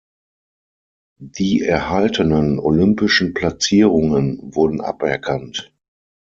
[1.19, 5.75] Die erhaltenen olympischen Platzierungen wurden aberkannt.